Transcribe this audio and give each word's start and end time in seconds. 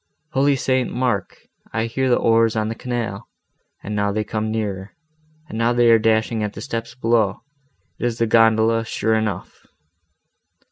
Holy 0.31 0.55
St. 0.55 0.91
Mark! 0.91 1.45
I 1.71 1.85
hear 1.85 2.09
the 2.09 2.15
oars 2.15 2.55
on 2.55 2.69
the 2.69 2.73
canal; 2.73 3.27
and 3.83 3.95
now 3.95 4.11
they 4.11 4.23
come 4.23 4.49
nearer, 4.49 4.95
and 5.47 5.59
now 5.59 5.73
they 5.73 5.91
are 5.91 5.99
dashing 5.99 6.41
at 6.41 6.53
the 6.53 6.61
steps 6.61 6.95
below; 6.95 7.43
it 7.99 8.07
is 8.07 8.17
the 8.17 8.25
gondola, 8.25 8.83
sure 8.83 9.13
enough." 9.13 9.67